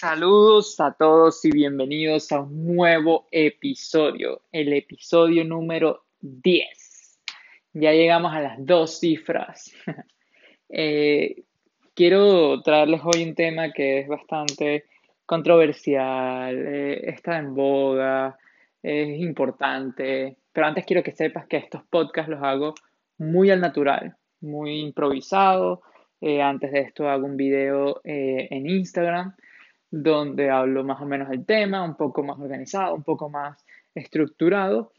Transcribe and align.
Saludos 0.00 0.80
a 0.80 0.94
todos 0.94 1.44
y 1.44 1.50
bienvenidos 1.50 2.32
a 2.32 2.40
un 2.40 2.74
nuevo 2.74 3.28
episodio, 3.30 4.40
el 4.50 4.72
episodio 4.72 5.44
número 5.44 6.06
10. 6.22 7.20
Ya 7.74 7.92
llegamos 7.92 8.32
a 8.32 8.40
las 8.40 8.56
dos 8.64 8.98
cifras. 8.98 9.70
Eh, 10.72 11.42
quiero 11.94 12.62
traerles 12.62 13.00
hoy 13.04 13.24
un 13.24 13.34
tema 13.34 13.72
que 13.72 13.98
es 13.98 14.08
bastante 14.08 14.84
controversial, 15.26 16.56
eh, 16.56 17.10
está 17.10 17.38
en 17.38 17.54
boga, 17.54 18.38
es 18.80 19.18
importante, 19.18 20.38
pero 20.52 20.68
antes 20.68 20.86
quiero 20.86 21.02
que 21.02 21.10
sepas 21.10 21.48
que 21.48 21.56
estos 21.56 21.82
podcasts 21.90 22.30
los 22.30 22.40
hago 22.40 22.74
muy 23.18 23.50
al 23.50 23.60
natural, 23.60 24.16
muy 24.40 24.78
improvisado. 24.78 25.82
Eh, 26.20 26.40
antes 26.40 26.70
de 26.70 26.80
esto 26.82 27.08
hago 27.08 27.26
un 27.26 27.36
video 27.36 28.00
en 28.04 28.70
Instagram 28.70 29.34
donde 29.90 30.50
hablo 30.50 30.84
más 30.84 31.00
o 31.00 31.06
menos 31.06 31.28
del 31.28 31.44
tema, 31.44 31.84
un 31.84 31.96
poco 31.96 32.22
más 32.22 32.38
organizado, 32.38 32.94
un 32.94 33.02
poco 33.02 33.28
más 33.28 33.64
estructurado. 33.94 34.92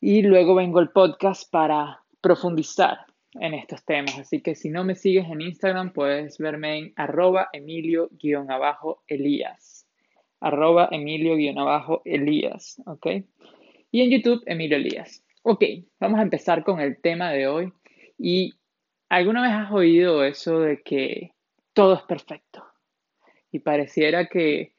Y 0.00 0.22
luego 0.22 0.54
vengo 0.54 0.78
al 0.78 0.90
podcast 0.90 1.50
para 1.50 2.02
profundizar 2.20 2.98
en 3.34 3.54
estos 3.54 3.84
temas. 3.84 4.18
Así 4.18 4.40
que 4.40 4.54
si 4.54 4.70
no 4.70 4.84
me 4.84 4.94
sigues 4.94 5.28
en 5.28 5.40
Instagram, 5.40 5.92
puedes 5.92 6.38
verme 6.38 6.78
en 6.78 6.92
arroba 6.96 7.48
emilio-elías. 7.52 9.86
Arroba 10.40 10.88
emilio-elías. 10.90 12.82
¿Ok? 12.86 13.06
Y 13.90 14.02
en 14.02 14.10
YouTube, 14.10 14.42
Emilio 14.46 14.76
Elías. 14.76 15.24
Ok, 15.42 15.64
vamos 15.98 16.20
a 16.20 16.22
empezar 16.22 16.62
con 16.62 16.80
el 16.80 17.00
tema 17.00 17.32
de 17.32 17.48
hoy. 17.48 17.72
Y 18.18 18.54
¿alguna 19.08 19.42
vez 19.42 19.52
has 19.52 19.72
oído 19.72 20.24
eso 20.24 20.60
de 20.60 20.82
que 20.82 21.32
todo 21.72 21.94
es 21.94 22.02
perfecto? 22.02 22.67
Y 23.50 23.60
pareciera 23.60 24.26
que 24.26 24.72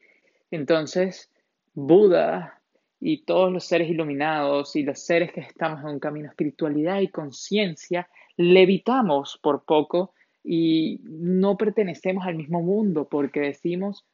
entonces 0.50 1.30
Buda 1.74 2.60
y 3.00 3.24
todos 3.24 3.50
los 3.52 3.64
seres 3.64 3.88
iluminados 3.88 4.76
y 4.76 4.82
los 4.82 5.00
seres 5.00 5.32
que 5.32 5.40
estamos 5.40 5.80
en 5.80 5.88
un 5.88 6.00
camino 6.00 6.24
de 6.24 6.30
espiritualidad 6.30 7.00
y 7.00 7.08
conciencia, 7.08 8.08
levitamos 8.36 9.38
por 9.42 9.64
poco 9.64 10.12
y 10.44 11.00
no 11.04 11.56
pertenecemos 11.56 12.26
al 12.26 12.34
mismo 12.34 12.62
mundo 12.62 13.08
porque 13.08 13.40
decimos 13.40 14.04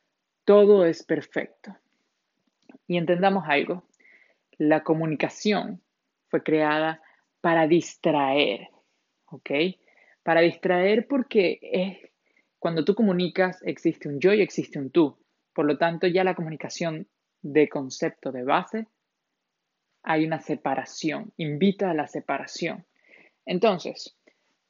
todo 0.45 0.87
es 0.87 1.03
perfecto. 1.03 1.77
Y 2.87 2.97
entendamos 2.97 3.45
algo, 3.49 3.83
la 4.59 4.85
comunicación 4.85 5.83
fue 6.29 6.43
creada 6.43 7.03
para 7.41 7.67
distraer, 7.67 8.69
¿ok? 9.27 9.51
Para 10.23 10.41
distraer 10.41 11.07
porque 11.09 11.59
es 11.63 12.11
cuando 12.59 12.85
tú 12.85 12.95
comunicas, 12.95 13.61
existe 13.63 14.09
un 14.09 14.21
yo 14.21 14.33
y 14.33 14.41
existe 14.41 14.79
un 14.79 14.91
tú. 14.91 15.19
Por 15.53 15.67
lo 15.67 15.79
tanto, 15.79 16.07
ya 16.07 16.25
la 16.25 16.35
comunicación 16.35 17.09
de 17.43 17.69
concepto 17.69 18.33
de 18.33 18.43
base, 18.43 18.87
hay 20.03 20.25
una 20.25 20.41
separación, 20.41 21.33
invita 21.37 21.91
a 21.91 21.95
la 21.95 22.07
separación. 22.07 22.87
Entonces, 23.45 24.17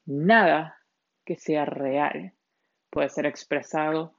nada 0.05 0.77
que 1.25 1.35
sea 1.35 1.65
real 1.65 2.33
puede 2.89 3.09
ser 3.09 3.25
expresado 3.25 4.15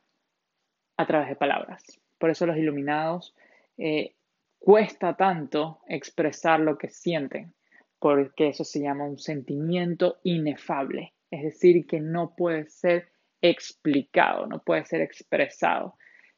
a 0.97 1.07
través 1.07 1.29
de 1.29 1.37
palabras. 1.37 1.83
Por 2.19 2.31
eso 2.31 2.47
los 2.47 2.57
iluminados 2.57 3.35
eh, 3.77 4.15
cuesta 4.59 5.17
tanto 5.17 5.81
expresar 5.87 6.61
lo 6.61 6.79
que 6.79 6.89
sienten, 6.89 7.55
porque 7.99 8.49
eso 8.49 8.65
se 8.65 8.81
llama 8.81 9.05
un 9.05 9.19
sentimiento 9.19 10.19
inefable, 10.23 11.15
es 11.31 11.43
decir, 11.43 11.87
que 11.87 12.01
no 12.01 12.35
puede 12.37 12.69
ser 12.69 13.09
explicado, 13.43 14.47
no 14.47 14.63
puede 14.63 14.85
ser 14.85 15.01
expresado. 15.01 15.95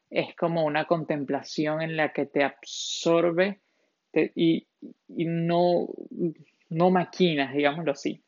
Es 0.09 0.35
como 0.35 0.65
una 0.65 0.85
contemplación 0.85 1.81
en 1.81 1.95
la 1.95 2.11
que 2.11 2.25
te 2.25 2.43
absorbe 2.43 3.61
y, 4.13 4.67
no, 5.07 5.87
no 6.69 6.89
maquinas, 6.89 7.53
digámoslo 7.53 7.93
así. 7.93 8.23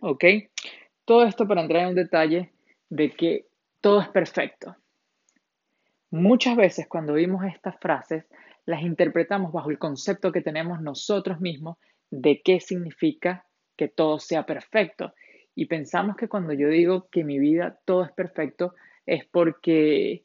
¿Ok? 0.00 0.24
Todo 1.04 1.24
esto 1.24 1.48
para 1.48 1.62
entrar 1.62 1.82
en 1.82 1.88
un 1.88 1.94
detalle 1.94 2.52
de 2.90 3.10
que 3.10 3.46
todo 3.80 4.00
es 4.00 4.08
perfecto. 4.08 4.76
Muchas 6.10 6.56
veces 6.56 6.86
cuando 6.88 7.14
vimos 7.14 7.44
estas 7.44 7.78
frases, 7.78 8.24
las 8.64 8.82
interpretamos 8.82 9.52
bajo 9.52 9.70
el 9.70 9.78
concepto 9.78 10.30
que 10.30 10.42
tenemos 10.42 10.80
nosotros 10.80 11.40
mismos 11.40 11.78
de 12.10 12.42
qué 12.42 12.60
significa 12.60 13.46
que 13.76 13.88
todo 13.88 14.18
sea 14.18 14.44
perfecto. 14.44 15.14
Y 15.58 15.66
pensamos 15.66 16.14
que 16.14 16.28
cuando 16.28 16.52
yo 16.52 16.68
digo 16.68 17.08
que 17.10 17.24
mi 17.24 17.40
vida 17.40 17.80
todo 17.84 18.04
es 18.04 18.12
perfecto, 18.12 18.76
es 19.04 19.24
porque 19.24 20.24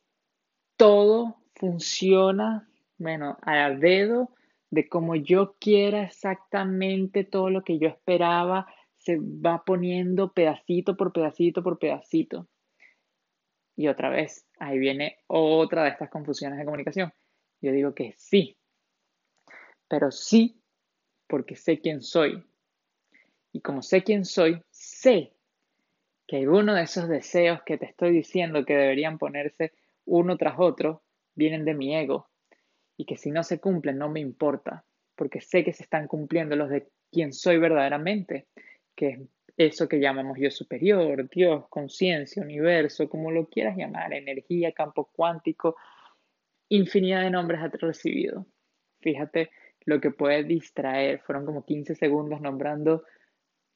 todo 0.77 1.37
funciona, 1.55 2.69
bueno, 2.99 3.39
al 3.41 3.79
dedo 3.79 4.29
de 4.69 4.87
como 4.87 5.15
yo 5.15 5.55
quiera 5.59 6.03
exactamente 6.03 7.23
todo 7.23 7.49
lo 7.49 7.63
que 7.63 7.79
yo 7.79 7.87
esperaba, 7.87 8.67
se 8.99 9.17
va 9.17 9.63
poniendo 9.65 10.31
pedacito 10.33 10.95
por 10.95 11.11
pedacito 11.11 11.63
por 11.63 11.79
pedacito. 11.79 12.47
Y 13.75 13.87
otra 13.87 14.09
vez, 14.09 14.45
ahí 14.59 14.77
viene 14.77 15.17
otra 15.25 15.81
de 15.81 15.89
estas 15.89 16.11
confusiones 16.11 16.59
de 16.59 16.65
comunicación. 16.65 17.11
Yo 17.59 17.71
digo 17.71 17.95
que 17.95 18.13
sí, 18.17 18.55
pero 19.87 20.11
sí 20.11 20.61
porque 21.25 21.55
sé 21.55 21.79
quién 21.79 22.03
soy, 22.03 22.45
y 23.53 23.61
como 23.61 23.83
sé 23.83 24.03
quién 24.03 24.25
soy, 24.25 24.61
sé 25.03 25.33
que 26.25 26.37
alguno 26.37 26.73
de 26.73 26.83
esos 26.83 27.09
deseos 27.09 27.61
que 27.63 27.77
te 27.77 27.85
estoy 27.85 28.11
diciendo 28.11 28.63
que 28.63 28.77
deberían 28.77 29.17
ponerse 29.17 29.73
uno 30.05 30.37
tras 30.37 30.55
otro 30.57 31.03
vienen 31.35 31.65
de 31.65 31.73
mi 31.73 31.93
ego 31.93 32.29
y 32.95 33.05
que 33.05 33.17
si 33.17 33.29
no 33.29 33.43
se 33.43 33.59
cumplen 33.59 33.97
no 33.97 34.07
me 34.07 34.21
importa, 34.21 34.85
porque 35.15 35.41
sé 35.41 35.65
que 35.65 35.73
se 35.73 35.83
están 35.83 36.07
cumpliendo 36.07 36.55
los 36.55 36.69
de 36.69 36.87
quién 37.11 37.33
soy 37.33 37.57
verdaderamente, 37.57 38.47
que 38.95 39.07
es 39.07 39.19
eso 39.57 39.89
que 39.89 39.99
llamamos 39.99 40.37
yo 40.39 40.49
superior, 40.49 41.29
Dios, 41.29 41.67
conciencia, 41.67 42.41
universo, 42.41 43.09
como 43.09 43.29
lo 43.29 43.49
quieras 43.49 43.75
llamar, 43.75 44.13
energía, 44.13 44.71
campo 44.71 45.09
cuántico, 45.11 45.75
infinidad 46.69 47.23
de 47.23 47.29
nombres 47.29 47.61
has 47.61 47.73
recibido. 47.73 48.45
Fíjate 49.01 49.51
lo 49.85 49.99
que 49.99 50.11
puede 50.11 50.45
distraer, 50.45 51.19
fueron 51.19 51.45
como 51.45 51.65
15 51.65 51.95
segundos 51.95 52.39
nombrando 52.39 53.03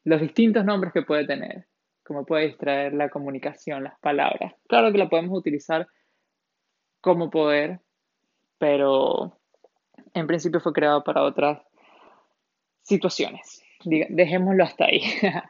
los 0.07 0.21
distintos 0.21 0.63
nombres 0.63 0.93
que 0.93 1.01
puede 1.01 1.27
tener, 1.27 1.67
como 2.05 2.25
puede 2.25 2.47
distraer 2.47 2.93
la 2.93 3.09
comunicación, 3.09 3.83
las 3.83 3.99
palabras. 3.99 4.53
Claro 4.69 4.89
que 4.93 4.97
la 4.97 5.09
podemos 5.09 5.37
utilizar 5.37 5.85
como 7.01 7.29
poder, 7.29 7.81
pero 8.57 9.37
en 10.13 10.25
principio 10.25 10.61
fue 10.61 10.71
creado 10.71 11.03
para 11.03 11.23
otras 11.23 11.61
situaciones. 12.83 13.61
Dejémoslo 13.83 14.63
hasta 14.63 14.85
ahí. 14.85 15.01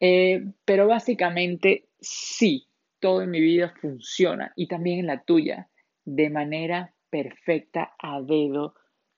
Eh, 0.00 0.44
pero 0.64 0.88
básicamente 0.88 1.86
sí, 2.00 2.66
todo 2.98 3.22
en 3.22 3.30
mi 3.30 3.40
vida 3.40 3.72
funciona 3.80 4.52
y 4.56 4.66
también 4.66 4.98
en 4.98 5.06
la 5.06 5.22
tuya 5.22 5.70
de 6.04 6.28
manera 6.30 6.92
perfecta 7.10 7.94
a 8.02 8.20
dedo. 8.20 8.74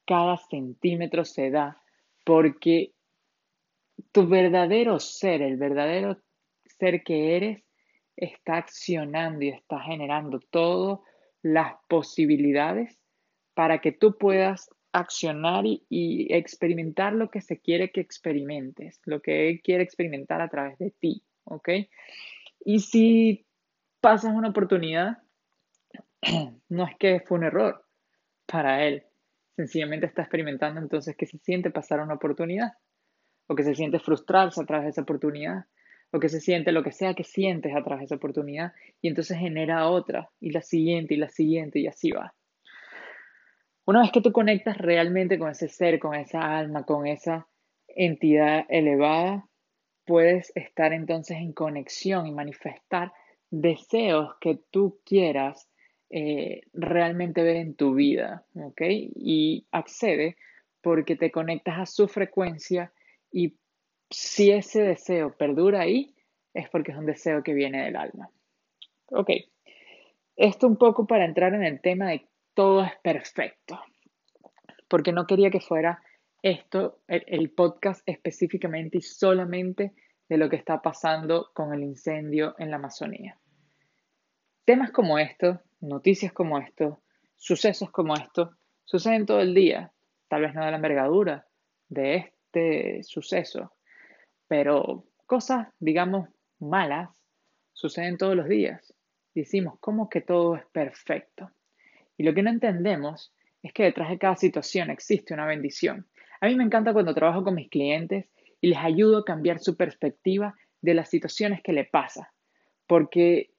Cada 0.06 0.36
centímetro 0.36 1.24
se 1.24 1.50
da 1.50 1.82
porque 2.24 2.92
tu 4.16 4.26
verdadero 4.26 4.98
ser, 4.98 5.42
el 5.42 5.58
verdadero 5.58 6.16
ser 6.78 7.02
que 7.02 7.36
eres, 7.36 7.62
está 8.16 8.56
accionando 8.56 9.44
y 9.44 9.50
está 9.50 9.78
generando 9.78 10.40
todas 10.40 11.00
las 11.42 11.74
posibilidades 11.86 12.98
para 13.52 13.82
que 13.82 13.92
tú 13.92 14.16
puedas 14.16 14.70
accionar 14.92 15.66
y, 15.66 16.28
experimentar 16.30 17.12
lo 17.12 17.30
que 17.30 17.42
se 17.42 17.60
quiere 17.60 17.90
que 17.90 18.00
experimentes, 18.00 19.02
lo 19.04 19.20
que 19.20 19.50
él 19.50 19.60
quiere 19.62 19.82
experimentar 19.82 20.40
a 20.40 20.48
través 20.48 20.78
de 20.78 20.92
ti, 20.92 21.22
¿ok? 21.44 21.68
Y 22.64 22.80
si 22.80 23.46
pasas 24.00 24.34
una 24.34 24.48
oportunidad, 24.48 25.18
no 26.70 26.86
es 26.86 26.96
que 26.96 27.20
fue 27.20 27.36
un 27.36 27.44
error 27.44 27.84
para 28.46 28.82
él, 28.82 29.02
sencillamente 29.56 30.06
está 30.06 30.22
experimentando 30.22 30.80
entonces 30.80 31.14
qué 31.16 31.26
se 31.26 31.36
siente 31.36 31.70
pasar 31.70 32.00
una 32.00 32.14
oportunidad 32.14 32.72
o 33.46 33.54
que 33.54 33.64
se 33.64 33.74
siente 33.74 33.98
frustrarse 33.98 34.60
a 34.60 34.66
través 34.66 34.84
de 34.84 34.90
esa 34.90 35.02
oportunidad, 35.02 35.64
o 36.12 36.20
que 36.20 36.28
se 36.28 36.40
siente 36.40 36.72
lo 36.72 36.82
que 36.82 36.92
sea 36.92 37.14
que 37.14 37.24
sientes 37.24 37.74
a 37.74 37.82
través 37.82 38.00
de 38.00 38.04
esa 38.06 38.14
oportunidad, 38.16 38.72
y 39.00 39.08
entonces 39.08 39.38
genera 39.38 39.88
otra, 39.88 40.30
y 40.40 40.50
la 40.50 40.62
siguiente, 40.62 41.14
y 41.14 41.18
la 41.18 41.28
siguiente, 41.28 41.78
y 41.80 41.86
así 41.86 42.10
va. 42.10 42.34
Una 43.84 44.02
vez 44.02 44.10
que 44.10 44.20
tú 44.20 44.32
conectas 44.32 44.78
realmente 44.78 45.38
con 45.38 45.50
ese 45.50 45.68
ser, 45.68 46.00
con 46.00 46.14
esa 46.14 46.58
alma, 46.58 46.84
con 46.84 47.06
esa 47.06 47.46
entidad 47.86 48.66
elevada, 48.68 49.48
puedes 50.04 50.52
estar 50.54 50.92
entonces 50.92 51.36
en 51.38 51.52
conexión 51.52 52.26
y 52.26 52.32
manifestar 52.32 53.12
deseos 53.50 54.34
que 54.40 54.58
tú 54.70 55.00
quieras 55.04 55.68
eh, 56.10 56.62
realmente 56.72 57.42
ver 57.42 57.56
en 57.56 57.74
tu 57.74 57.94
vida, 57.94 58.44
¿ok? 58.54 58.80
Y 59.14 59.66
accede 59.72 60.36
porque 60.80 61.16
te 61.16 61.30
conectas 61.30 61.78
a 61.78 61.86
su 61.86 62.08
frecuencia 62.08 62.92
y 63.36 63.58
si 64.08 64.50
ese 64.50 64.80
deseo 64.80 65.36
perdura 65.36 65.82
ahí, 65.82 66.16
es 66.54 66.70
porque 66.70 66.92
es 66.92 66.96
un 66.96 67.04
deseo 67.04 67.42
que 67.42 67.52
viene 67.52 67.84
del 67.84 67.96
alma. 67.96 68.30
Ok. 69.10 69.28
Esto 70.36 70.66
un 70.66 70.78
poco 70.78 71.06
para 71.06 71.26
entrar 71.26 71.52
en 71.52 71.62
el 71.62 71.82
tema 71.82 72.08
de 72.08 72.26
todo 72.54 72.82
es 72.82 72.96
perfecto, 73.02 73.78
porque 74.88 75.12
no 75.12 75.26
quería 75.26 75.50
que 75.50 75.60
fuera 75.60 76.02
esto, 76.40 77.02
el, 77.08 77.50
podcast 77.50 78.02
específicamente 78.08 78.98
y 78.98 79.02
solamente 79.02 79.92
de 80.30 80.38
lo 80.38 80.48
que 80.48 80.56
está 80.56 80.80
pasando 80.80 81.50
con 81.52 81.74
el 81.74 81.82
incendio 81.82 82.54
en 82.58 82.70
la 82.70 82.76
Amazonía. 82.76 83.38
Temas 84.64 84.92
como 84.92 85.18
estos, 85.18 85.58
noticias 85.80 86.32
como 86.32 86.58
esto, 86.58 87.02
sucesos 87.36 87.90
como 87.90 88.14
estos, 88.14 88.56
suceden 88.84 89.26
todo 89.26 89.40
el 89.40 89.54
día, 89.54 89.92
tal 90.28 90.40
vez 90.40 90.54
no 90.54 90.64
de 90.64 90.70
la 90.70 90.76
envergadura 90.76 91.46
de 91.88 92.16
este 92.16 92.35
suceso, 93.02 93.72
pero 94.48 95.04
cosas, 95.26 95.68
digamos, 95.78 96.28
malas 96.58 97.10
suceden 97.72 98.16
todos 98.16 98.34
los 98.34 98.48
días. 98.48 98.94
Decimos, 99.34 99.78
¿cómo 99.80 100.08
que 100.08 100.20
todo 100.20 100.56
es 100.56 100.64
perfecto? 100.72 101.50
Y 102.16 102.22
lo 102.24 102.32
que 102.32 102.42
no 102.42 102.50
entendemos 102.50 103.34
es 103.62 103.72
que 103.72 103.84
detrás 103.84 104.08
de 104.08 104.18
cada 104.18 104.36
situación 104.36 104.90
existe 104.90 105.34
una 105.34 105.46
bendición. 105.46 106.06
A 106.40 106.46
mí 106.46 106.54
me 106.54 106.64
encanta 106.64 106.92
cuando 106.92 107.14
trabajo 107.14 107.44
con 107.44 107.54
mis 107.54 107.68
clientes 107.68 108.26
y 108.60 108.68
les 108.68 108.78
ayudo 108.78 109.18
a 109.18 109.24
cambiar 109.24 109.58
su 109.58 109.76
perspectiva 109.76 110.54
de 110.80 110.94
las 110.94 111.10
situaciones 111.10 111.62
que 111.62 111.72
le 111.72 111.84
pasa. 111.84 112.32
Porque, 112.86 113.50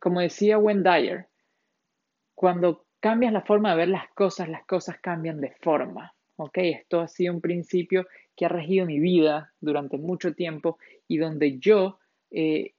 como 0.00 0.20
decía 0.20 0.58
Wendy 0.58 0.88
Dyer, 0.88 1.28
cuando 2.34 2.86
cambias 3.00 3.32
la 3.32 3.42
forma 3.42 3.70
de 3.70 3.76
ver 3.76 3.88
las 3.88 4.08
cosas, 4.14 4.48
las 4.48 4.64
cosas 4.66 4.98
cambian 5.00 5.40
de 5.40 5.50
forma. 5.60 6.14
¿Ok? 6.36 6.58
Esto 6.58 7.00
ha 7.00 7.08
sido 7.08 7.34
un 7.34 7.40
principio 7.40 8.06
que 8.36 8.46
ha 8.46 8.48
regido 8.48 8.86
mi 8.86 8.98
vida 8.98 9.52
durante 9.60 9.98
mucho 9.98 10.34
tiempo 10.34 10.78
y 11.06 11.18
donde 11.18 11.58
yo 11.58 11.98
eh, 12.30 12.74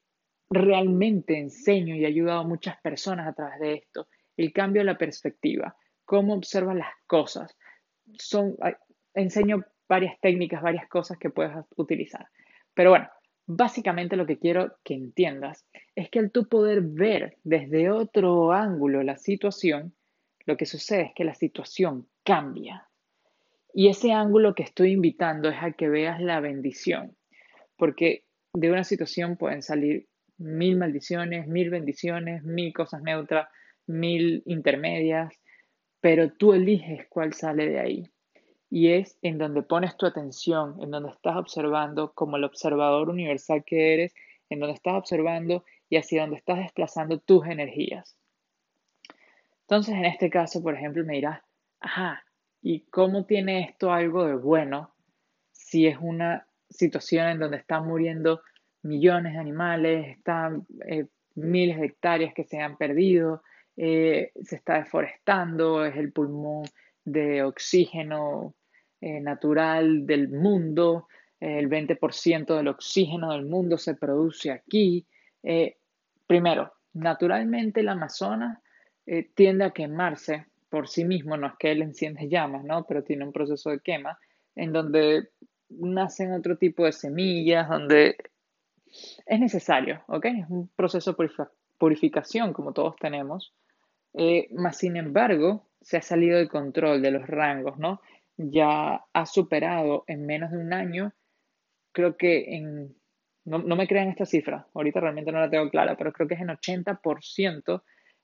realmente 0.50 1.38
enseño 1.38 1.96
y 1.96 2.04
he 2.04 2.08
ayudado 2.08 2.42
a 2.42 2.48
muchas 2.48 2.80
personas 2.82 3.28
a 3.28 3.34
través 3.34 3.60
de 3.60 3.74
esto. 3.74 4.08
El 4.38 4.52
cambio 4.52 4.82
de 4.82 4.88
la 4.88 4.98
perspectiva, 4.98 5.76
cómo 6.04 6.34
observas 6.34 6.76
las 6.76 6.94
cosas. 7.08 7.58
Son, 8.18 8.56
enseño 9.14 9.64
varias 9.88 10.20
técnicas, 10.20 10.62
varias 10.62 10.88
cosas 10.88 11.18
que 11.18 11.30
puedes 11.30 11.54
utilizar. 11.78 12.28
Pero 12.74 12.90
bueno, 12.92 13.10
básicamente 13.46 14.16
lo 14.16 14.26
que 14.26 14.40
quiero 14.40 14.78
que 14.84 14.94
entiendas 14.94 15.66
es 15.96 16.10
que 16.10 16.20
al 16.20 16.32
tú 16.32 16.48
poder 16.48 16.82
ver 16.82 17.38
desde 17.44 17.90
otro 17.90 18.52
ángulo 18.52 19.04
la 19.04 19.18
situación, 19.18 19.96
lo 20.46 20.58
que 20.58 20.66
sucede 20.66 21.04
es 21.04 21.12
que 21.16 21.24
la 21.24 21.34
situación 21.34 22.08
cambia. 22.24 22.88
Y 23.78 23.90
ese 23.90 24.14
ángulo 24.14 24.56
que 24.56 24.64
estoy 24.64 24.94
invitando 24.94 25.50
es 25.50 25.58
a 25.62 25.74
que 25.74 25.90
veas 25.90 26.22
la 26.22 26.40
bendición, 26.40 27.18
porque 27.76 28.24
de 28.54 28.72
una 28.72 28.86
situación 28.86 29.36
pueden 29.36 29.62
salir 29.62 30.08
mil 30.38 30.78
maldiciones, 30.78 31.46
mil 31.50 31.70
bendiciones, 31.70 32.42
mil 32.46 32.72
cosas 32.72 33.02
neutras, 33.02 33.50
mil 33.86 34.44
intermedias, 34.46 35.38
pero 36.00 36.32
tú 36.32 36.54
eliges 36.54 37.06
cuál 37.10 37.34
sale 37.34 37.68
de 37.68 37.80
ahí 37.82 38.12
y 38.70 38.94
es 38.94 39.20
en 39.22 39.38
donde 39.38 39.62
pones 39.62 39.98
tu 39.98 40.06
atención, 40.06 40.78
en 40.82 40.92
donde 40.92 41.10
estás 41.10 41.36
observando 41.36 42.14
como 42.14 42.38
el 42.38 42.46
observador 42.46 43.10
universal 43.10 43.66
que 43.66 43.94
eres, 43.94 44.16
en 44.50 44.62
donde 44.62 44.76
estás 44.76 44.94
observando 44.94 45.66
y 45.90 45.98
hacia 45.98 46.22
donde 46.22 46.38
estás 46.38 46.60
desplazando 46.60 47.20
tus 47.20 47.46
energías. 47.46 48.16
Entonces, 49.64 49.96
en 49.96 50.06
este 50.06 50.30
caso, 50.30 50.64
por 50.64 50.76
ejemplo, 50.76 51.04
me 51.04 51.16
dirás, 51.16 51.42
ajá, 51.82 52.25
¿y 52.66 52.80
cómo 52.90 53.26
tiene 53.26 53.62
esto 53.62 53.94
algo 53.94 54.26
de 54.26 54.34
bueno 54.34 54.96
si 55.52 55.86
es 55.86 56.00
una 56.02 56.48
situación 56.68 57.28
en 57.28 57.38
donde 57.38 57.58
están 57.58 57.86
muriendo 57.86 58.42
millones 58.82 59.34
de 59.34 59.40
animales, 59.40 60.08
están 60.08 60.66
eh, 60.88 61.06
miles 61.36 61.80
de 61.80 61.86
hectáreas 61.86 62.34
que 62.34 62.44
se 62.44 62.60
han 62.60 62.76
perdido, 62.76 63.44
eh, 63.78 64.32
se 64.44 64.56
está 64.56 64.80
deforestando, 64.80 65.86
es 65.86 65.96
el 65.96 66.12
pulmón 66.12 66.66
de 67.04 67.44
oxígeno 67.44 68.56
eh, 69.00 69.20
natural 69.22 70.08
del 70.08 70.30
mundo, 70.30 71.08
el 71.40 71.70
20% 71.70 72.58
del 72.58 72.68
oxígeno 72.70 73.32
del 73.32 73.46
mundo 73.46 73.78
se 73.78 73.94
produce 73.94 74.50
aquí. 74.50 75.06
Primero, 76.26 76.74
naturalmente 76.94 77.82
el 77.82 77.90
Amazonas 77.90 78.58
tiende 79.36 79.66
a 79.66 79.70
quemarse 79.70 80.48
por 80.76 80.90
sí 80.90 81.06
mismo, 81.06 81.38
no 81.38 81.48
es 81.48 81.54
que 81.58 81.72
él 81.72 81.82
enciende 81.82 82.28
llamas, 82.28 82.66
¿no? 82.66 82.86
Pero 82.86 83.02
tiene 83.02 83.24
un 83.24 83.32
proceso 83.32 83.70
de 83.70 83.80
quema 83.80 84.20
en 84.56 84.74
donde 84.74 85.30
nacen 85.70 86.34
otro 86.34 86.58
tipo 86.58 86.84
de 86.84 86.92
semillas, 86.92 87.70
donde 87.70 88.18
es 89.26 89.40
necesario, 89.40 90.04
¿ok? 90.08 90.26
Es 90.26 90.50
un 90.50 90.68
proceso 90.76 91.14
de 91.14 91.30
purificación 91.78 92.52
como 92.52 92.74
todos 92.74 92.98
tenemos, 92.98 93.54
eh, 94.16 94.50
más 94.52 94.78
sin 94.78 94.98
embargo, 94.98 95.66
se 95.80 95.96
ha 95.96 96.02
salido 96.02 96.38
de 96.38 96.50
control 96.50 97.02
de 97.02 97.12
los 97.12 97.26
rangos, 97.26 97.78
¿no? 97.78 98.02
Ya 98.36 99.06
ha 99.14 99.26
superado 99.26 100.04
en 100.08 100.26
menos 100.26 100.52
de 100.52 100.58
un 100.58 100.74
año, 100.74 101.14
creo 101.94 102.18
que 102.18 102.54
en, 102.54 102.94
no, 103.46 103.60
me 103.60 103.88
crean 103.88 104.10
esta 104.10 104.26
cifra, 104.26 104.68
ahorita 104.74 105.00
realmente 105.00 105.32
no 105.32 105.40
la 105.40 105.50
tengo 105.50 105.70
clara, 105.70 105.96
pero 105.96 106.12
creo 106.12 106.28
que 106.28 106.34
es 106.34 106.42
en 106.42 106.50
80% 106.50 107.82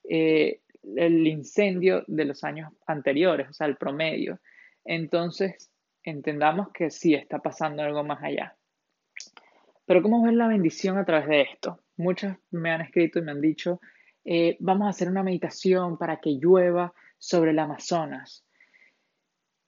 eh, 0.09 0.59
el 0.83 1.27
incendio 1.27 2.03
de 2.07 2.25
los 2.25 2.43
años 2.43 2.71
anteriores, 2.87 3.49
o 3.49 3.53
sea, 3.53 3.67
el 3.67 3.77
promedio. 3.77 4.39
Entonces, 4.83 5.71
entendamos 6.03 6.69
que 6.71 6.89
sí 6.89 7.13
está 7.13 7.39
pasando 7.39 7.83
algo 7.83 8.03
más 8.03 8.23
allá. 8.23 8.55
Pero 9.85 10.01
¿cómo 10.01 10.23
ver 10.23 10.33
la 10.33 10.47
bendición 10.47 10.97
a 10.97 11.05
través 11.05 11.27
de 11.27 11.41
esto? 11.41 11.79
Muchos 11.97 12.35
me 12.49 12.71
han 12.71 12.81
escrito 12.81 13.19
y 13.19 13.23
me 13.23 13.31
han 13.31 13.41
dicho, 13.41 13.79
eh, 14.23 14.57
vamos 14.59 14.87
a 14.87 14.91
hacer 14.91 15.09
una 15.09 15.23
meditación 15.23 15.97
para 15.97 16.19
que 16.19 16.37
llueva 16.39 16.93
sobre 17.17 17.51
el 17.51 17.59
Amazonas. 17.59 18.45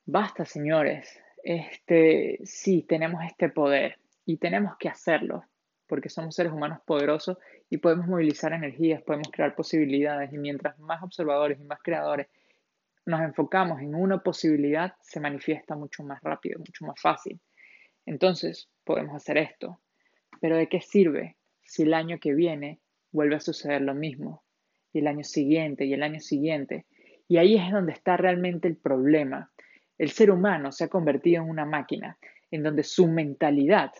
Basta, 0.06 0.46
señores. 0.46 1.20
Este, 1.44 2.40
sí, 2.44 2.84
tenemos 2.84 3.24
este 3.24 3.50
poder 3.50 4.00
y 4.26 4.38
tenemos 4.38 4.78
que 4.78 4.90
hacerlo 4.90 5.44
porque 5.88 6.10
somos 6.10 6.36
seres 6.36 6.52
humanos 6.52 6.80
poderosos 6.86 7.38
y 7.74 7.78
podemos 7.80 8.06
movilizar 8.06 8.54
energías, 8.54 9.02
podemos 9.02 9.30
crear 9.32 9.56
posibilidades 9.56 10.32
y 10.32 10.38
mientras 10.38 10.78
más 10.78 11.02
observadores 11.02 11.60
y 11.60 11.64
más 11.64 11.80
creadores 11.82 12.28
nos 13.04 13.20
enfocamos 13.22 13.82
en 13.82 13.96
una 13.96 14.22
posibilidad, 14.22 14.94
se 15.02 15.20
manifiesta 15.20 15.76
mucho 15.76 16.04
más 16.04 16.22
rápido, 16.22 16.60
mucho 16.60 16.86
más 16.86 17.02
fácil. 17.02 17.40
Entonces, 18.06 18.70
podemos 18.84 19.16
hacer 19.16 19.40
esto. 19.40 19.80
Pero 20.40 20.56
¿de 20.56 20.70
qué 20.70 20.82
sirve 20.82 21.36
si 21.64 21.82
el 21.82 21.96
año 21.96 22.20
que 22.20 22.36
viene 22.36 22.80
vuelve 23.12 23.38
a 23.38 23.40
suceder 23.40 23.82
lo 23.82 23.96
mismo? 23.96 24.44
Y 24.94 25.00
el 25.00 25.08
año 25.08 25.24
siguiente 25.24 25.86
y 25.86 25.94
el 25.94 26.04
año 26.04 26.20
siguiente. 26.20 26.86
Y 27.28 27.38
ahí 27.38 27.56
es 27.58 27.72
donde 27.72 27.94
está 27.94 28.18
realmente 28.18 28.68
el 28.68 28.78
problema. 28.78 29.52
El 29.98 30.12
ser 30.12 30.30
humano 30.30 30.72
se 30.72 30.84
ha 30.84 30.90
convertido 30.90 31.42
en 31.42 31.50
una 31.50 31.66
máquina 31.66 32.20
en 32.52 32.62
donde 32.62 32.84
su 32.84 33.08
mentalidad 33.08 33.94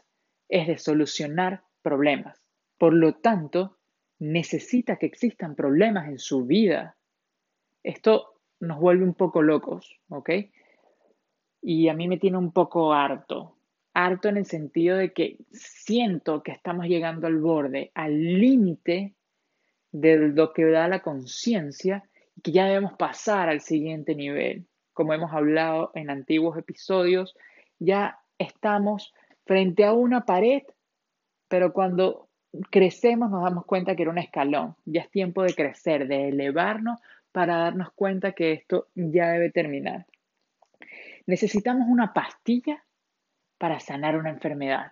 es 0.48 0.68
de 0.68 0.78
solucionar 0.78 1.64
problemas. 1.82 2.43
Por 2.84 2.96
lo 2.96 3.14
tanto, 3.14 3.78
necesita 4.20 4.98
que 4.98 5.06
existan 5.06 5.56
problemas 5.56 6.10
en 6.10 6.20
su 6.20 6.46
vida. 6.46 6.98
Esto 7.82 8.42
nos 8.60 8.78
vuelve 8.78 9.06
un 9.06 9.14
poco 9.14 9.42
locos, 9.42 10.02
¿ok? 10.10 10.30
Y 11.62 11.88
a 11.88 11.94
mí 11.94 12.10
me 12.10 12.18
tiene 12.18 12.38
un 12.38 12.52
poco 12.52 12.92
harto, 12.92 13.56
harto 13.94 14.28
en 14.28 14.36
el 14.36 14.46
sentido 14.46 14.98
de 14.98 15.14
que 15.14 15.38
siento 15.54 16.44
que 16.44 16.52
estamos 16.52 16.88
llegando 16.88 17.26
al 17.26 17.38
borde, 17.38 17.92
al 17.96 18.18
límite 18.18 19.14
de 19.94 20.18
lo 20.18 20.52
que 20.52 20.66
da 20.66 20.90
la 20.90 21.02
conciencia 21.02 22.04
y 22.36 22.42
que 22.42 22.52
ya 22.52 22.66
debemos 22.66 22.98
pasar 22.98 23.48
al 23.48 23.62
siguiente 23.62 24.14
nivel. 24.14 24.66
Como 24.92 25.14
hemos 25.14 25.32
hablado 25.32 25.92
en 25.96 26.10
antiguos 26.10 26.58
episodios, 26.58 27.34
ya 27.80 28.20
estamos 28.38 29.14
frente 29.46 29.86
a 29.86 29.94
una 29.94 30.26
pared, 30.26 30.64
pero 31.48 31.72
cuando 31.72 32.28
crecemos 32.70 33.32
nos 33.32 33.44
damos 33.44 33.66
cuenta 33.66 33.96
que 33.96 34.04
era 34.04 34.12
un 34.12 34.18
escalón. 34.18 34.76
Ya 34.86 35.02
es 35.02 35.10
tiempo 35.10 35.44
de 35.44 35.54
crecer, 35.54 36.08
de 36.08 36.30
elevarnos 36.30 37.00
para 37.32 37.58
darnos 37.58 37.92
cuenta 37.94 38.34
que 38.34 38.52
esto 38.52 38.88
ya 38.96 39.30
debe 39.30 39.50
terminar. 39.50 40.06
Necesitamos 41.26 41.88
una 41.90 42.14
pastilla 42.14 42.84
para 43.58 43.80
sanar 43.80 44.18
una 44.18 44.30
enfermedad. 44.30 44.92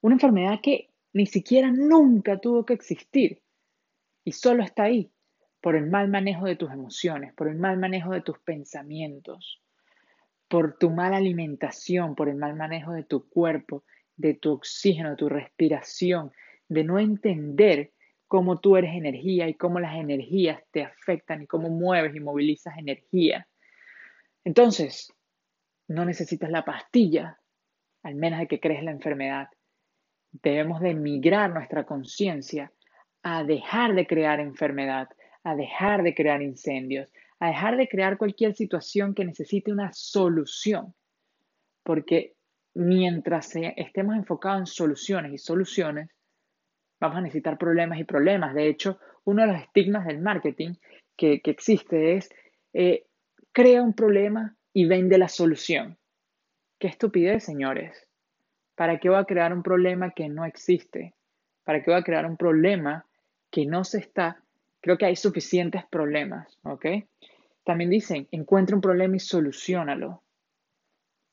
Una 0.00 0.14
enfermedad 0.14 0.60
que 0.62 0.90
ni 1.12 1.26
siquiera 1.26 1.70
nunca 1.70 2.38
tuvo 2.38 2.64
que 2.64 2.74
existir 2.74 3.42
y 4.24 4.32
solo 4.32 4.62
está 4.62 4.84
ahí 4.84 5.10
por 5.60 5.76
el 5.76 5.88
mal 5.88 6.08
manejo 6.08 6.46
de 6.46 6.56
tus 6.56 6.70
emociones, 6.70 7.32
por 7.34 7.48
el 7.48 7.56
mal 7.56 7.78
manejo 7.78 8.12
de 8.12 8.20
tus 8.20 8.38
pensamientos, 8.38 9.62
por 10.48 10.76
tu 10.76 10.90
mala 10.90 11.16
alimentación, 11.16 12.14
por 12.14 12.28
el 12.28 12.36
mal 12.36 12.54
manejo 12.54 12.92
de 12.92 13.04
tu 13.04 13.28
cuerpo, 13.28 13.84
de 14.16 14.34
tu 14.34 14.52
oxígeno, 14.52 15.10
de 15.10 15.16
tu 15.16 15.28
respiración, 15.28 16.32
de 16.68 16.84
no 16.84 16.98
entender 16.98 17.92
cómo 18.26 18.58
tú 18.60 18.76
eres 18.76 18.94
energía 18.94 19.48
y 19.48 19.54
cómo 19.54 19.80
las 19.80 19.96
energías 19.96 20.62
te 20.70 20.82
afectan 20.82 21.42
y 21.42 21.46
cómo 21.46 21.70
mueves 21.70 22.14
y 22.14 22.20
movilizas 22.20 22.76
energía. 22.78 23.46
Entonces, 24.44 25.12
no 25.88 26.04
necesitas 26.04 26.50
la 26.50 26.64
pastilla 26.64 27.38
al 28.04 28.14
menos 28.14 28.38
de 28.38 28.46
que 28.46 28.60
crees 28.60 28.84
la 28.84 28.92
enfermedad. 28.92 29.48
Debemos 30.30 30.80
de 30.80 30.94
migrar 30.94 31.52
nuestra 31.52 31.84
conciencia 31.84 32.70
a 33.22 33.42
dejar 33.42 33.94
de 33.94 34.06
crear 34.06 34.40
enfermedad, 34.40 35.08
a 35.42 35.56
dejar 35.56 36.02
de 36.02 36.14
crear 36.14 36.42
incendios, 36.42 37.08
a 37.40 37.48
dejar 37.48 37.76
de 37.76 37.88
crear 37.88 38.18
cualquier 38.18 38.54
situación 38.54 39.14
que 39.14 39.24
necesite 39.24 39.72
una 39.72 39.90
solución. 39.92 40.94
Porque 41.82 42.34
mientras 42.74 43.54
estemos 43.56 44.16
enfocados 44.16 44.60
en 44.60 44.66
soluciones 44.66 45.32
y 45.32 45.38
soluciones, 45.38 46.10
vamos 47.04 47.18
a 47.18 47.22
necesitar 47.22 47.58
problemas 47.58 47.98
y 47.98 48.04
problemas. 48.04 48.54
De 48.54 48.66
hecho, 48.66 48.98
uno 49.24 49.42
de 49.42 49.52
los 49.52 49.60
estigmas 49.60 50.06
del 50.06 50.20
marketing 50.20 50.74
que, 51.16 51.40
existe 51.44 52.16
es, 52.16 52.30
eh, 52.72 53.04
crea 53.52 53.82
un 53.82 53.92
problema 53.92 54.56
y 54.72 54.86
vende 54.86 55.18
la 55.18 55.28
solución. 55.28 55.98
Qué 56.78 56.88
estupidez, 56.88 57.44
señores. 57.44 58.08
¿Para 58.74 58.98
qué 58.98 59.08
voy 59.08 59.18
a 59.18 59.24
crear 59.24 59.52
un 59.52 59.62
problema 59.62 60.12
que 60.12 60.28
no 60.28 60.44
existe? 60.44 61.14
¿Para 61.62 61.82
qué 61.82 61.90
voy 61.90 62.00
a 62.00 62.04
crear 62.04 62.26
un 62.26 62.36
problema 62.36 63.06
que 63.50 63.66
no 63.66 63.84
se 63.84 63.98
está? 63.98 64.42
Creo 64.80 64.98
que 64.98 65.06
hay 65.06 65.16
suficientes 65.16 65.84
problemas, 65.86 66.58
¿ok? 66.62 66.86
También 67.64 67.90
dicen, 67.90 68.28
encuentra 68.30 68.74
un 68.74 68.82
problema 68.82 69.16
y 69.16 69.20
solucionalo. 69.20 70.22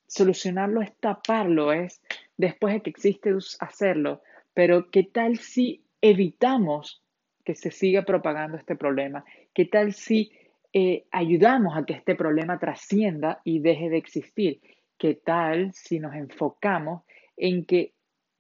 Solucionarlo 0.08 0.82
es 0.82 0.96
taparlo, 0.98 1.72
es 1.72 2.02
después 2.38 2.74
de 2.74 2.82
que 2.82 2.90
existe 2.90 3.34
hacerlo. 3.60 4.22
Pero 4.54 4.90
¿qué 4.92 5.04
tal 5.04 5.38
si 5.38 5.86
evitamos 6.02 7.04
que 7.46 7.56
se 7.56 7.72
siga 7.72 8.04
propagando 8.04 8.58
este 8.58 8.76
problema? 8.76 9.24
¿Qué 9.54 9.66
tal 9.66 9.94
si 9.94 10.32
eh, 10.74 11.06
ayudamos 11.12 11.78
a 11.78 11.86
que 11.86 11.94
este 11.94 12.16
problema 12.16 12.60
trascienda 12.60 13.42
y 13.44 13.60
deje 13.60 13.90
de 13.90 13.98
existir? 13.98 14.62
¿Qué 14.98 15.16
tal 15.16 15.74
si 15.74 16.00
nos 16.00 16.16
enfocamos 16.16 17.04
en 17.38 17.66
que 17.66 17.94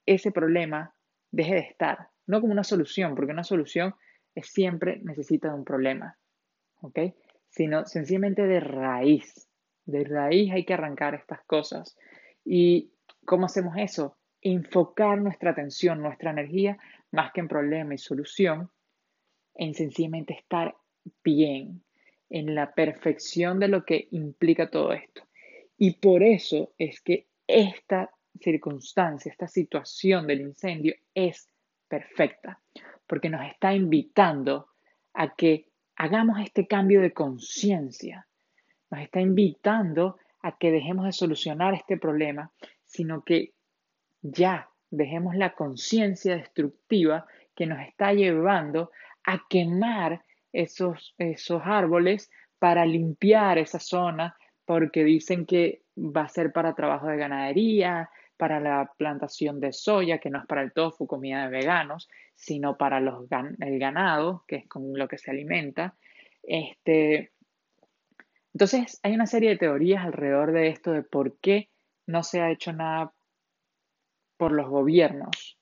ese 0.06 0.32
problema 0.32 0.94
deje 1.32 1.56
de 1.56 1.62
estar? 1.62 2.10
No 2.28 2.40
como 2.42 2.54
una 2.54 2.64
solución, 2.64 3.16
porque 3.16 3.32
una 3.32 3.44
solución 3.44 3.96
es 4.36 4.48
siempre 4.48 5.00
necesita 5.04 5.50
de 5.50 5.56
un 5.56 5.66
problema, 5.66 6.18
¿ok? 6.82 7.00
Sino 7.50 7.86
sencillamente 7.86 8.48
de 8.48 8.60
raíz. 8.60 9.50
De 9.86 10.04
raíz 10.04 10.52
hay 10.52 10.64
que 10.64 10.74
arrancar 10.74 11.16
estas 11.16 11.42
cosas. 11.44 11.98
¿Y 12.46 12.92
cómo 13.26 13.48
hacemos 13.48 13.76
eso? 13.78 14.18
Enfocar 14.42 15.22
nuestra 15.22 15.52
atención, 15.52 16.02
nuestra 16.02 16.32
energía, 16.32 16.78
más 17.12 17.32
que 17.32 17.42
en 17.42 17.48
problema 17.48 17.94
y 17.94 17.98
solución, 17.98 18.70
en 19.56 19.74
sencillamente 19.74 20.34
estar 20.34 20.76
bien, 21.24 21.84
en 22.30 22.56
la 22.56 22.74
perfección 22.74 23.60
de 23.60 23.68
lo 23.68 23.86
que 23.86 24.08
implica 24.12 24.70
todo 24.70 24.94
esto. 24.94 25.24
Y 25.78 25.96
por 25.96 26.24
eso 26.24 26.74
es 26.78 27.02
que 27.02 27.28
esta 27.46 28.10
circunstancia, 28.40 29.32
esta 29.32 29.48
situación 29.48 30.28
del 30.28 30.42
incendio 30.42 30.96
es 31.14 31.48
perfecta, 31.88 32.60
porque 33.06 33.30
nos 33.30 33.46
está 33.46 33.74
invitando 33.74 34.68
a 35.14 35.36
que 35.36 35.68
hagamos 35.98 36.40
este 36.40 36.68
cambio 36.68 37.02
de 37.02 37.14
conciencia, 37.14 38.28
nos 38.90 39.02
está 39.02 39.20
invitando 39.20 40.18
a 40.42 40.58
que 40.58 40.72
dejemos 40.72 41.06
de 41.06 41.12
solucionar 41.12 41.74
este 41.74 41.98
problema, 41.98 42.52
sino 42.86 43.24
que 43.24 43.54
ya 44.22 44.70
dejemos 44.90 45.36
la 45.36 45.54
conciencia 45.54 46.36
destructiva 46.36 47.26
que 47.56 47.66
nos 47.66 47.80
está 47.80 48.14
llevando 48.14 48.92
a 49.24 49.42
quemar 49.50 50.24
esos, 50.52 51.16
esos 51.18 51.62
árboles 51.66 52.30
para 52.60 52.86
limpiar 52.86 53.58
esa 53.58 53.80
zona, 53.80 54.38
porque 54.66 55.04
dicen 55.04 55.46
que 55.46 55.82
va 55.98 56.24
a 56.24 56.30
ser 56.30 56.52
para 56.52 56.76
trabajo 56.76 57.08
de 57.08 57.18
ganadería, 57.18 58.10
para 58.38 58.60
la 58.60 58.92
plantación 58.98 59.60
de 59.60 59.72
soya, 59.72 60.18
que 60.18 60.30
no 60.30 60.40
es 60.40 60.46
para 60.48 60.62
el 60.62 60.74
tofu, 60.74 61.06
comida 61.08 61.44
de 61.44 61.50
veganos, 61.50 62.10
sino 62.36 62.78
para 62.78 63.00
los, 63.00 63.28
el 63.60 63.80
ganado, 63.80 64.44
que 64.48 64.58
es 64.58 64.68
con 64.68 64.94
lo 64.98 65.08
que 65.08 65.18
se 65.18 65.32
alimenta. 65.32 65.96
Este, 66.44 67.32
entonces, 68.54 69.00
hay 69.04 69.14
una 69.14 69.28
serie 69.28 69.52
de 69.52 69.58
teorías 69.58 70.04
alrededor 70.04 70.52
de 70.52 70.70
esto, 70.70 70.92
de 70.92 71.04
por 71.04 71.38
qué 71.40 71.70
no 72.08 72.24
se 72.24 72.42
ha 72.42 72.50
hecho 72.52 72.74
nada 72.74 73.14
por 74.42 74.54
los 74.54 74.68
gobiernos 74.68 75.60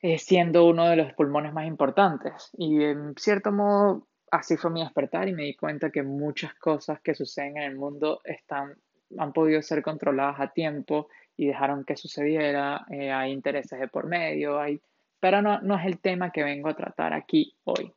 eh, 0.00 0.16
siendo 0.16 0.64
uno 0.64 0.88
de 0.88 0.96
los 0.96 1.12
pulmones 1.12 1.52
más 1.52 1.66
importantes. 1.66 2.48
Y 2.56 2.82
en 2.82 3.14
cierto 3.18 3.52
modo, 3.52 4.08
así 4.30 4.56
fue 4.56 4.70
mi 4.70 4.82
despertar 4.82 5.28
y 5.28 5.34
me 5.34 5.42
di 5.42 5.54
cuenta 5.54 5.90
que 5.90 6.02
muchas 6.02 6.54
cosas 6.54 6.98
que 7.02 7.14
suceden 7.14 7.58
en 7.58 7.64
el 7.64 7.76
mundo 7.76 8.22
están, 8.24 8.74
han 9.18 9.34
podido 9.34 9.60
ser 9.60 9.82
controladas 9.82 10.40
a 10.40 10.50
tiempo 10.50 11.08
y 11.36 11.46
dejaron 11.46 11.84
que 11.84 11.98
sucediera. 11.98 12.86
Eh, 12.90 13.12
hay 13.12 13.32
intereses 13.32 13.78
de 13.78 13.88
por 13.88 14.06
medio, 14.06 14.58
hay, 14.58 14.80
pero 15.20 15.42
no, 15.42 15.60
no 15.60 15.78
es 15.78 15.84
el 15.84 15.98
tema 15.98 16.32
que 16.32 16.44
vengo 16.44 16.70
a 16.70 16.74
tratar 16.74 17.12
aquí 17.12 17.54
hoy. 17.64 17.92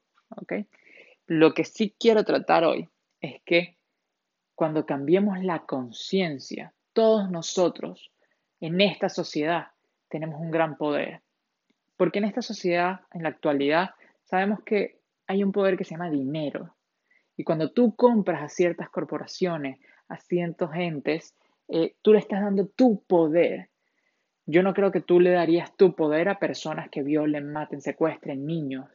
Lo 1.28 1.54
que 1.54 1.63
sí 1.63 1.96
quiero 1.98 2.25
tratar 2.25 2.66
hoy 2.66 2.90
es 3.22 3.42
que 3.46 3.78
cuando 4.54 4.86
cambiemos 4.86 5.42
la 5.42 5.60
conciencia, 5.60 6.74
todos 6.92 7.32
nosotros 7.32 8.12
en 8.62 8.80
esta 8.80 9.10
sociedad 9.10 9.68
tenemos 10.08 10.39
un 10.39 10.51
gran 10.51 10.77
poder 10.77 11.22
porque 12.01 12.18
en 12.18 12.25
esta 12.25 12.41
sociedad, 12.41 13.01
en 13.13 13.22
la 13.22 13.30
actualidad, 13.30 13.91
sabemos 14.24 14.63
que 14.63 14.98
hay 15.27 15.44
un 15.44 15.51
poder 15.51 15.77
que 15.77 15.84
se 15.84 15.91
llama 15.91 16.10
dinero. 16.10 16.75
Y 17.38 17.44
cuando 17.44 17.74
tú 17.74 17.96
compras 17.96 18.41
a 18.41 18.50
ciertas 18.50 18.89
corporaciones, 18.89 19.80
a 20.08 20.18
ciertos 20.18 20.72
entes, 20.74 21.36
eh, 21.68 21.94
tú 22.01 22.13
le 22.13 22.18
estás 22.18 22.41
dando 22.41 22.65
tu 22.65 23.03
poder. 23.03 23.70
Yo 24.48 24.63
no 24.63 24.74
creo 24.74 24.91
que 24.91 25.01
tú 25.01 25.20
le 25.20 25.30
darías 25.30 25.77
tu 25.77 25.96
poder 25.96 26.27
a 26.27 26.39
personas 26.39 26.89
que 26.89 27.03
violen, 27.03 27.53
maten, 27.53 27.82
secuestren 27.82 28.48
niños. 28.48 28.89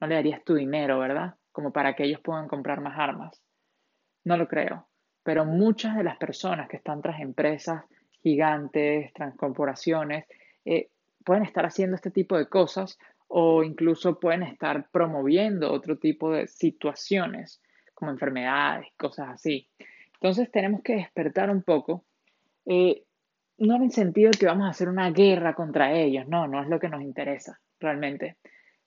No 0.00 0.08
le 0.08 0.16
darías 0.16 0.42
tu 0.42 0.56
dinero, 0.56 0.98
¿verdad? 0.98 1.36
Como 1.52 1.72
para 1.72 1.94
que 1.94 2.06
ellos 2.06 2.20
puedan 2.24 2.48
comprar 2.48 2.80
más 2.80 2.98
armas. 2.98 3.40
No 4.24 4.36
lo 4.36 4.48
creo. 4.48 4.88
Pero 5.22 5.44
muchas 5.44 5.96
de 5.96 6.02
las 6.02 6.16
personas 6.16 6.68
que 6.68 6.78
están 6.78 7.02
tras 7.02 7.20
empresas 7.20 7.84
gigantes, 8.22 9.12
tras 9.12 9.34
corporaciones, 9.36 10.26
eh, 10.64 10.90
pueden 11.24 11.44
estar 11.44 11.64
haciendo 11.66 11.96
este 11.96 12.10
tipo 12.10 12.36
de 12.36 12.48
cosas 12.48 12.98
o 13.28 13.62
incluso 13.62 14.18
pueden 14.18 14.42
estar 14.42 14.88
promoviendo 14.90 15.72
otro 15.72 15.98
tipo 15.98 16.32
de 16.32 16.46
situaciones 16.46 17.60
como 17.94 18.10
enfermedades, 18.10 18.88
cosas 18.96 19.28
así. 19.30 19.68
Entonces 20.14 20.50
tenemos 20.50 20.82
que 20.82 20.94
despertar 20.96 21.50
un 21.50 21.62
poco, 21.62 22.04
eh, 22.66 23.04
no 23.58 23.76
en 23.76 23.84
el 23.84 23.92
sentido 23.92 24.30
de 24.30 24.38
que 24.38 24.46
vamos 24.46 24.66
a 24.66 24.70
hacer 24.70 24.88
una 24.88 25.10
guerra 25.10 25.54
contra 25.54 25.92
ellos, 25.92 26.26
no, 26.28 26.46
no 26.46 26.62
es 26.62 26.68
lo 26.68 26.78
que 26.78 26.88
nos 26.88 27.02
interesa 27.02 27.60
realmente, 27.80 28.36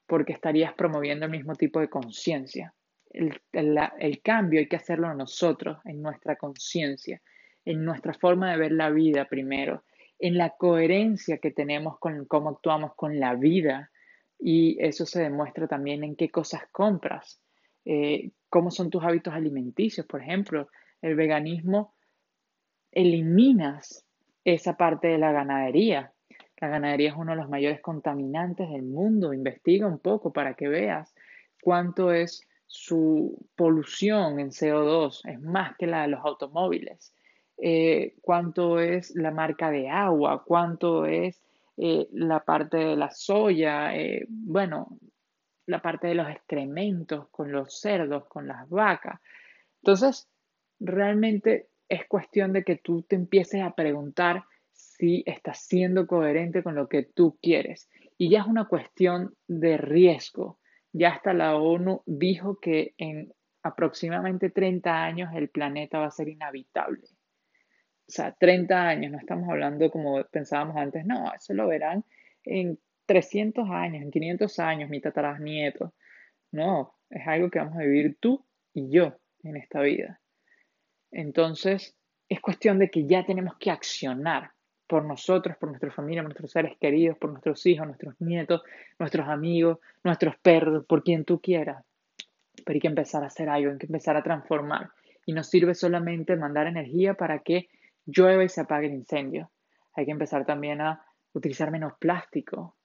porque 0.05 0.33
estarías 0.33 0.73
promoviendo 0.73 1.25
el 1.25 1.31
mismo 1.31 1.55
tipo 1.55 1.79
de 1.79 1.89
conciencia. 1.89 2.73
El, 3.13 4.21
cambio 4.23 4.59
hay 4.59 4.67
que 4.67 4.75
hacerlo 4.77 5.13
nosotros, 5.13 5.79
en 5.85 6.01
nuestra 6.01 6.37
conciencia, 6.37 7.21
en 7.65 7.85
nuestra 7.85 8.13
forma 8.13 8.51
de 8.51 8.57
ver 8.57 8.71
la 8.71 8.89
vida 8.89 9.25
primero, 9.25 9.83
en 10.19 10.37
la 10.37 10.51
coherencia 10.51 11.37
que 11.37 11.51
tenemos 11.51 11.97
con 11.99 12.25
cómo 12.25 12.49
actuamos 12.49 12.95
con 12.95 13.19
la 13.19 13.35
vida 13.35 13.91
y 14.39 14.77
eso 14.83 15.05
se 15.05 15.21
demuestra 15.21 15.67
también 15.67 16.03
en 16.03 16.15
qué 16.15 16.29
cosas 16.29 16.63
compras, 16.71 17.39
eh, 17.85 18.31
cómo 18.49 18.71
son 18.71 18.89
tus 18.89 19.03
hábitos 19.03 19.33
alimenticios, 19.33 20.05
por 20.05 20.21
ejemplo, 20.21 20.67
el 21.01 21.15
veganismo 21.15 21.93
eliminas 22.91 24.05
esa 24.43 24.75
parte 24.75 25.07
de 25.07 25.17
la 25.17 25.31
ganadería. 25.31 26.13
La 26.59 26.67
ganadería 26.67 27.09
es 27.09 27.15
uno 27.15 27.31
de 27.31 27.37
los 27.37 27.49
mayores 27.49 27.81
contaminantes 27.81 28.69
del 28.69 28.83
mundo. 28.83 29.33
Investiga 29.33 29.87
un 29.87 29.99
poco 29.99 30.31
para 30.31 30.53
que 30.53 30.67
veas 30.67 31.13
cuánto 31.61 32.11
es 32.11 32.47
su 32.67 33.47
polución 33.55 34.39
en 34.39 34.49
CO2. 34.49 35.21
Es 35.25 35.41
más 35.41 35.75
que 35.77 35.87
la 35.87 36.03
de 36.03 36.09
los 36.09 36.23
automóviles. 36.23 37.13
Eh, 37.57 38.15
cuánto 38.21 38.79
es 38.79 39.15
la 39.15 39.29
marca 39.29 39.69
de 39.69 39.87
agua, 39.87 40.43
cuánto 40.43 41.05
es 41.05 41.43
eh, 41.77 42.07
la 42.11 42.43
parte 42.43 42.77
de 42.77 42.95
la 42.95 43.11
soya, 43.11 43.95
eh, 43.95 44.25
bueno, 44.29 44.97
la 45.67 45.81
parte 45.81 46.07
de 46.07 46.15
los 46.15 46.29
excrementos 46.29 47.29
con 47.29 47.51
los 47.51 47.79
cerdos, 47.79 48.25
con 48.25 48.47
las 48.47 48.67
vacas. 48.69 49.21
Entonces, 49.81 50.27
realmente 50.79 51.69
es 51.87 52.07
cuestión 52.07 52.51
de 52.51 52.63
que 52.63 52.77
tú 52.77 53.03
te 53.03 53.15
empieces 53.15 53.61
a 53.61 53.75
preguntar 53.75 54.43
si 54.71 55.23
estás 55.27 55.59
siendo 55.65 56.07
coherente 56.07 56.63
con 56.63 56.75
lo 56.75 56.87
que 56.87 57.03
tú 57.03 57.37
quieres. 57.41 57.89
Y 58.17 58.29
ya 58.29 58.41
es 58.41 58.47
una 58.47 58.65
cuestión 58.65 59.35
de 59.47 59.77
riesgo. 59.77 60.59
Ya 60.93 61.09
hasta 61.09 61.33
la 61.33 61.55
ONU 61.55 62.01
dijo 62.05 62.59
que 62.59 62.95
en 62.97 63.33
aproximadamente 63.63 64.49
30 64.49 65.03
años 65.03 65.29
el 65.35 65.49
planeta 65.49 65.99
va 65.99 66.07
a 66.07 66.11
ser 66.11 66.27
inhabitable 66.27 67.07
o 68.07 68.11
sea, 68.11 68.33
30 68.33 68.87
años, 68.87 69.11
no 69.11 69.17
estamos 69.17 69.49
hablando 69.49 69.89
como 69.89 70.23
pensábamos 70.25 70.75
antes, 70.77 71.05
no, 71.05 71.33
eso 71.33 71.53
lo 71.53 71.67
verán 71.67 72.03
en 72.43 72.77
300 73.05 73.69
años, 73.69 74.03
en 74.03 74.11
500 74.11 74.59
años, 74.59 74.89
mi 74.89 75.01
nietos. 75.39 75.91
No, 76.51 76.95
es 77.09 77.27
algo 77.27 77.49
que 77.49 77.59
vamos 77.59 77.75
a 77.75 77.81
vivir 77.81 78.17
tú 78.19 78.45
y 78.73 78.89
yo 78.89 79.17
en 79.43 79.57
esta 79.57 79.81
vida. 79.81 80.19
Entonces, 81.11 81.95
es 82.29 82.39
cuestión 82.39 82.79
de 82.79 82.89
que 82.89 83.05
ya 83.05 83.25
tenemos 83.25 83.57
que 83.57 83.71
accionar 83.71 84.51
por 84.87 85.05
nosotros, 85.05 85.57
por 85.57 85.69
nuestra 85.69 85.91
familia, 85.91 86.21
por 86.21 86.29
nuestros 86.29 86.51
seres 86.51 86.77
queridos, 86.79 87.17
por 87.17 87.31
nuestros 87.31 87.65
hijos, 87.65 87.85
nuestros 87.85 88.19
nietos, 88.19 88.61
nuestros 88.99 89.27
amigos, 89.27 89.79
nuestros 90.03 90.37
perros, 90.37 90.85
por 90.85 91.03
quien 91.03 91.25
tú 91.25 91.39
quieras. 91.39 91.83
pero 92.65 92.75
hay 92.75 92.79
que 92.79 92.87
empezar 92.87 93.23
a 93.23 93.27
hacer 93.27 93.49
algo, 93.49 93.71
hay 93.71 93.77
que 93.77 93.85
empezar 93.85 94.15
a 94.15 94.23
transformar. 94.23 94.89
Y 95.25 95.33
no 95.33 95.43
sirve 95.43 95.75
solamente 95.75 96.35
mandar 96.35 96.67
energía 96.67 97.13
para 97.13 97.39
que 97.39 97.69
llueva 98.05 98.43
y 98.43 98.49
se 98.49 98.61
apague 98.61 98.87
el 98.87 98.93
incendio. 98.93 99.51
Hay 99.93 100.05
que 100.05 100.11
empezar 100.11 100.45
también 100.45 100.81
a 100.81 101.03
utilizar 101.33 101.71
menos 101.71 101.93
plástico. 101.99 102.75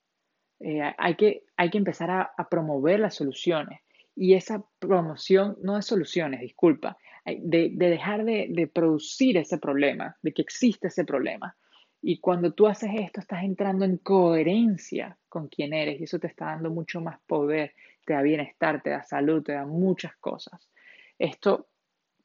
Eh, 0.61 0.83
hay, 0.97 1.15
que, 1.17 1.45
hay 1.57 1.71
que 1.71 1.79
empezar 1.79 2.11
a, 2.11 2.49
promover 2.49 3.01
las 3.01 3.15
soluciones. 3.15 3.81
Y 4.15 4.35
esa 4.35 4.65
promoción 4.79 5.59
no 5.63 5.77
es 5.77 5.85
soluciones, 5.85 6.41
disculpa, 6.41 6.97
de, 7.27 7.71
dejar 7.75 8.25
de, 8.25 8.47
de, 8.49 8.67
producir 8.67 9.37
ese 9.37 9.59
problema, 9.59 10.17
de 10.23 10.33
que 10.33 10.41
existe 10.41 10.89
ese 10.89 11.05
problema. 11.05 11.55
Y 12.01 12.21
cuando 12.21 12.55
tú 12.55 12.67
haces 12.67 12.91
esto, 12.95 13.21
estás 13.21 13.43
entrando 13.43 13.85
en 13.85 13.99
coherencia 13.99 15.19
con 15.29 15.49
quién 15.49 15.75
eres 15.75 16.01
y 16.01 16.05
eso 16.05 16.19
te 16.19 16.29
está 16.29 16.47
dando 16.47 16.71
mucho 16.71 17.01
más 17.01 17.19
poder, 17.27 17.75
te 18.07 18.15
da 18.15 18.23
bienestar, 18.23 18.83
te 18.83 18.91
da 18.91 19.03
salud, 19.03 19.43
te 19.43 19.53
da 19.53 19.67
muchas 19.67 20.17
cosas. 20.17 20.71
Esto 21.19 21.69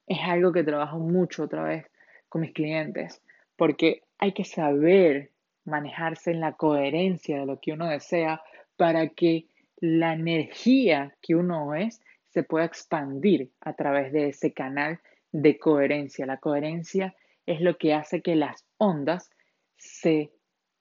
es 0.08 0.20
algo 0.24 0.54
que 0.54 0.64
trabajo 0.64 1.00
mucho 1.00 1.44
otra 1.44 1.64
vez 1.64 1.91
con 2.32 2.40
mis 2.40 2.54
clientes, 2.54 3.22
porque 3.58 4.04
hay 4.18 4.32
que 4.32 4.46
saber 4.46 5.32
manejarse 5.66 6.32
en 6.32 6.40
la 6.40 6.54
coherencia 6.54 7.42
de 7.42 7.46
lo 7.46 7.60
que 7.60 7.74
uno 7.74 7.90
desea 7.90 8.42
para 8.78 9.10
que 9.10 9.48
la 9.76 10.14
energía 10.14 11.14
que 11.22 11.36
uno 11.36 11.76
es 11.76 12.00
se 12.30 12.44
pueda 12.44 12.64
expandir 12.64 13.52
a 13.60 13.74
través 13.74 14.14
de 14.14 14.30
ese 14.30 14.54
canal 14.54 15.02
de 15.34 15.60
coherencia. 15.60 16.26
La 16.26 16.38
coherencia 16.38 17.14
es 17.46 17.60
lo 17.60 17.78
que 17.78 17.94
hace 17.94 18.22
que 18.22 18.36
las 18.36 18.66
ondas 18.78 19.30
se 19.76 20.32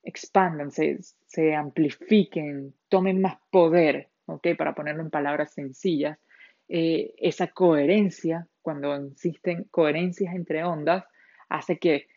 expandan, 0.04 0.70
se, 0.70 1.54
amplifiquen, 1.56 2.74
tomen 2.88 3.20
más 3.20 3.38
poder, 3.50 4.08
¿ok? 4.26 4.46
Para 4.56 4.76
ponerlo 4.76 5.02
en 5.02 5.10
palabras 5.10 5.52
sencillas. 5.52 6.16
Eh, 6.68 7.12
esa 7.18 7.48
coherencia, 7.48 8.46
cuando 8.62 8.94
existen 8.94 9.64
coherencias 9.72 10.32
entre 10.32 10.62
ondas, 10.62 11.04
hace 11.50 11.78
que, 11.78 12.08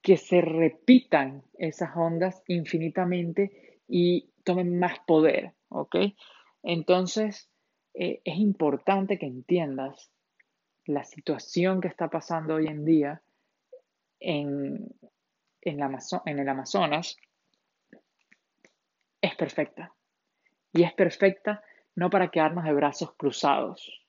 que 0.00 0.16
se 0.16 0.40
repitan 0.40 1.42
esas 1.58 1.90
ondas 1.94 2.42
infinitamente 2.46 3.80
y 3.88 4.30
tomen 4.44 4.78
más 4.78 4.98
poder, 5.06 5.52
¿ok? 5.68 5.96
Entonces, 6.62 7.50
eh, 7.92 8.20
es 8.24 8.36
importante 8.38 9.18
que 9.18 9.26
entiendas 9.26 10.10
la 10.86 11.04
situación 11.04 11.80
que 11.80 11.88
está 11.88 12.08
pasando 12.08 12.54
hoy 12.54 12.68
en 12.68 12.84
día 12.84 13.22
en, 14.20 14.88
en, 15.60 15.80
en 15.80 16.38
el 16.38 16.48
Amazonas 16.48 17.16
es 19.20 19.34
perfecta. 19.34 19.92
Y 20.72 20.84
es 20.84 20.92
perfecta 20.94 21.62
no 21.96 22.10
para 22.10 22.30
quedarnos 22.30 22.64
de 22.64 22.72
brazos 22.72 23.14
cruzados. 23.16 24.04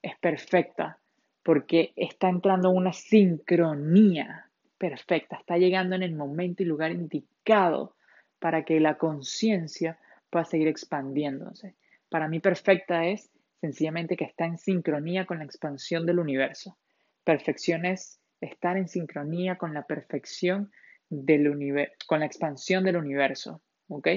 Es 0.00 0.16
perfecta 0.18 0.98
porque 1.44 1.92
está 1.94 2.28
entrando 2.28 2.70
una 2.70 2.92
sincronía 2.92 4.50
perfecta, 4.78 5.36
está 5.36 5.56
llegando 5.58 5.94
en 5.94 6.02
el 6.02 6.14
momento 6.14 6.62
y 6.62 6.66
lugar 6.66 6.90
indicado 6.90 7.94
para 8.40 8.64
que 8.64 8.80
la 8.80 8.96
conciencia 8.98 9.98
pueda 10.30 10.46
seguir 10.46 10.68
expandiéndose. 10.68 11.74
Para 12.08 12.28
mí 12.28 12.40
perfecta 12.40 13.06
es 13.06 13.30
sencillamente 13.60 14.16
que 14.16 14.24
está 14.24 14.46
en 14.46 14.58
sincronía 14.58 15.26
con 15.26 15.38
la 15.38 15.44
expansión 15.44 16.06
del 16.06 16.18
universo. 16.18 16.76
Perfección 17.24 17.84
es 17.84 18.20
estar 18.40 18.76
en 18.76 18.88
sincronía 18.88 19.56
con 19.56 19.74
la 19.74 19.86
perfección 19.86 20.72
del 21.10 21.48
universo, 21.48 21.94
con 22.06 22.20
la 22.20 22.26
expansión 22.26 22.84
del 22.84 22.96
universo. 22.96 23.60
¿Ok? 23.88 24.08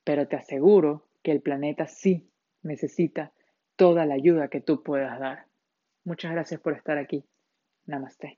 pero 0.04 0.28
te 0.28 0.38
aseguro 0.38 1.06
que 1.24 1.32
el 1.32 1.42
planeta 1.42 1.88
sí 1.88 2.28
necesita 2.64 3.32
toda 3.76 4.06
la 4.06 4.14
ayuda 4.14 4.48
que 4.48 4.62
tú 4.62 4.84
puedas 4.84 5.20
dar. 5.20 5.46
Muchas 6.04 6.32
gracias 6.32 6.60
por 6.62 6.74
estar 6.74 6.98
aquí. 6.98 7.26
Namaste. 7.88 8.38